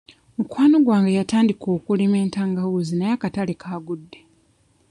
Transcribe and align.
Mukwano 0.37 0.77
gwange 0.85 1.11
yatandika 1.19 1.65
okulima 1.77 2.15
entangawuuzi 2.23 2.93
naye 2.95 3.13
akatale 3.17 3.53
kaagudde. 3.61 4.19